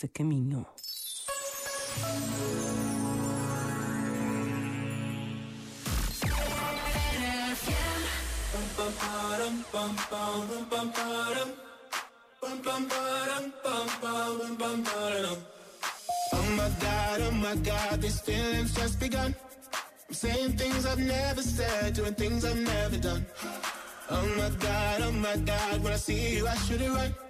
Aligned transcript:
esse 0.00 0.08
caminho. 0.08 0.64
Oh 16.32 16.42
my 16.56 16.68
god, 16.80 17.20
oh 17.20 17.30
my 17.32 17.54
god, 17.56 18.00
these 18.00 18.20
feelings 18.20 18.74
just 18.74 18.98
begun. 18.98 19.34
I'm 20.08 20.14
saying 20.14 20.56
things 20.56 20.86
I've 20.86 20.98
never 20.98 21.42
said, 21.42 21.94
doing 21.94 22.14
things 22.14 22.44
I've 22.44 22.56
never 22.56 22.96
done. 22.96 23.26
Oh 24.10 24.26
my 24.38 24.50
god, 24.58 25.02
oh 25.02 25.12
my 25.12 25.36
god, 25.36 25.82
when 25.84 25.92
I 25.92 25.96
see 25.96 26.36
you, 26.36 26.46
I 26.48 26.54
should 26.56 26.80
it 26.80 26.90
right. 26.90 27.29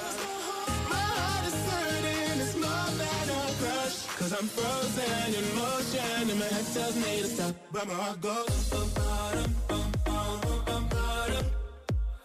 Cause 4.21 4.33
I'm 4.33 4.47
frozen 4.49 5.33
in 5.33 5.55
motion, 5.55 6.29
and 6.29 6.39
my 6.39 6.45
head 6.45 6.65
tells 6.75 6.95
me 6.95 7.21
to 7.21 7.25
stop, 7.25 7.55
but 7.71 7.87
my 7.87 7.93
heart 7.95 8.21
goes. 8.21 8.69
Bum, 8.69 8.87
bum, 8.93 9.55
bum, 9.67 9.91
bum, 10.05 10.41
bum, 10.45 10.61
bum, 10.65 10.89
bum, 10.91 11.25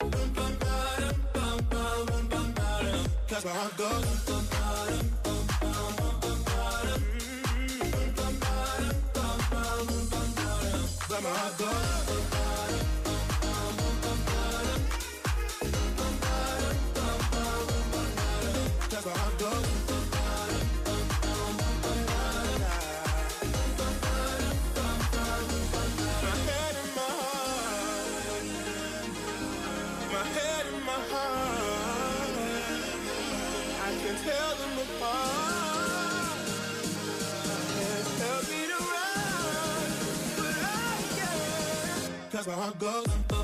bum, 0.05 0.33
bum, 0.35 0.59
bum, 0.61 0.89
bum, 1.33 2.07
bum, 2.07 2.29
bum, 2.29 2.53
bum, 2.53 3.05
Cause 3.29 3.45
my 3.47 3.51
heart 3.51 3.77
goes. 3.79 4.05
Bum, 4.05 4.36
bum, 4.36 4.36
goes. 42.75 43.36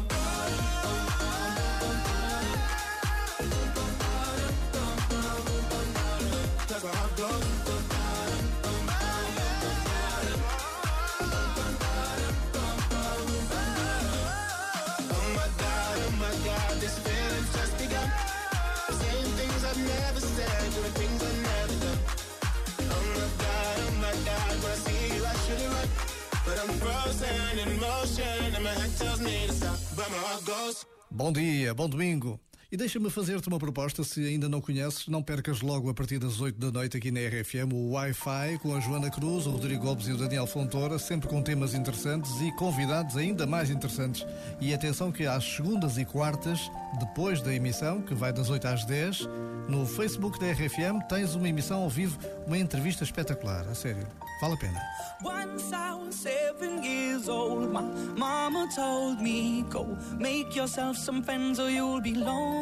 Bom 31.10 31.30
dia, 31.30 31.74
bom 31.74 31.88
domingo. 31.88 32.40
E 32.72 32.76
deixa-me 32.78 33.10
fazer-te 33.10 33.46
uma 33.48 33.58
proposta, 33.58 34.02
se 34.02 34.26
ainda 34.26 34.48
não 34.48 34.58
conheces, 34.58 35.06
não 35.06 35.22
percas 35.22 35.60
logo 35.60 35.90
a 35.90 35.94
partir 35.94 36.18
das 36.18 36.40
8 36.40 36.58
da 36.58 36.72
noite 36.72 36.96
aqui 36.96 37.10
na 37.10 37.20
RFM 37.20 37.70
o 37.70 37.90
Wi-Fi 37.90 38.58
com 38.62 38.74
a 38.74 38.80
Joana 38.80 39.10
Cruz, 39.10 39.44
o 39.44 39.50
Rodrigo 39.50 39.84
Gomes 39.84 40.08
e 40.08 40.12
o 40.12 40.16
Daniel 40.16 40.46
Fontoura, 40.46 40.98
sempre 40.98 41.28
com 41.28 41.42
temas 41.42 41.74
interessantes 41.74 42.30
e 42.40 42.50
convidados 42.52 43.14
ainda 43.18 43.46
mais 43.46 43.68
interessantes. 43.68 44.24
E 44.58 44.72
atenção 44.72 45.12
que 45.12 45.26
às 45.26 45.44
segundas 45.44 45.98
e 45.98 46.06
quartas, 46.06 46.70
depois 46.98 47.42
da 47.42 47.54
emissão, 47.54 48.00
que 48.00 48.14
vai 48.14 48.32
das 48.32 48.48
8 48.48 48.66
às 48.66 48.86
10, 48.86 49.28
no 49.68 49.84
Facebook 49.84 50.40
da 50.40 50.50
RFM 50.50 51.06
tens 51.10 51.34
uma 51.34 51.50
emissão 51.50 51.82
ao 51.82 51.90
vivo, 51.90 52.18
uma 52.46 52.56
entrevista 52.56 53.04
espetacular, 53.04 53.68
a 53.68 53.74
sério, 53.74 54.08
vale 54.40 54.54
a 54.54 54.56
pena. 54.56 54.80
Once 55.22 55.74
I 55.74 55.92
was 55.92 56.14
seven 56.14 56.82
years 56.82 57.28
old, 57.28 57.70
my 57.70 57.82
mama 58.16 58.66
told 58.74 59.22
me, 59.22 59.62
Go 59.70 59.86
make 60.18 60.56
yourself 60.56 60.98
some 60.98 61.22
friends 61.22 61.60
or 61.60 61.70
you'll 61.70 62.00
be 62.00 62.14
lonely. 62.14 62.61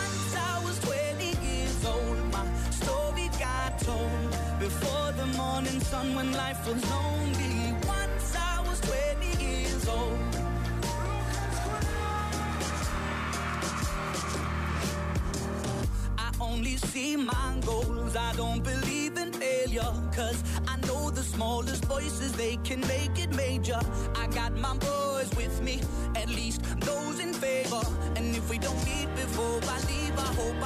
Morning 5.41 5.79
sun 5.91 6.07
when 6.15 6.29
life 6.43 6.61
was 6.67 6.81
lonely. 6.95 7.55
Once 7.97 8.27
I 8.51 8.55
was 8.67 8.79
20 8.81 9.43
years 9.45 9.83
old. 9.97 10.19
I 16.25 16.29
only 16.49 16.75
see 16.89 17.15
my 17.15 17.49
goals. 17.65 18.15
I 18.15 18.31
don't 18.41 18.63
believe 18.71 19.13
in 19.23 19.31
failure. 19.43 19.93
Cause 20.19 20.39
I 20.73 20.75
know 20.87 21.03
the 21.09 21.25
smallest 21.35 21.83
voices, 21.85 22.31
they 22.43 22.55
can 22.67 22.81
make 22.95 23.15
it 23.23 23.31
major. 23.45 23.81
I 24.23 24.27
got 24.39 24.51
my 24.67 24.75
boys 24.89 25.29
with 25.41 25.55
me, 25.67 25.75
at 26.21 26.29
least 26.29 26.59
those 26.89 27.17
in 27.25 27.33
favor. 27.33 27.83
And 28.17 28.25
if 28.39 28.45
we 28.51 28.57
don't 28.67 28.81
meet 28.91 29.09
before 29.23 29.59
I 29.75 29.77
leave, 29.91 30.15
I 30.27 30.31
hope 30.41 30.60